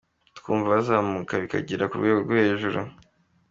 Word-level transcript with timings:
Twumva 0.37 0.67
byazamuka 0.71 1.33
bikagera 1.43 1.83
ku 1.89 1.95
rwego 1.99 2.19
rw’igihugu. 2.25 2.79